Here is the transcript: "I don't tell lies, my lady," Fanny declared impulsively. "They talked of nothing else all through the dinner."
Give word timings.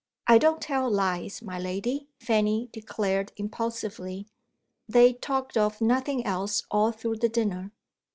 "I 0.25 0.39
don't 0.39 0.59
tell 0.63 0.89
lies, 0.89 1.43
my 1.43 1.59
lady," 1.59 2.07
Fanny 2.17 2.69
declared 2.73 3.31
impulsively. 3.37 4.25
"They 4.89 5.13
talked 5.13 5.55
of 5.57 5.79
nothing 5.79 6.25
else 6.25 6.63
all 6.71 6.91
through 6.91 7.17
the 7.17 7.29
dinner." 7.29 7.71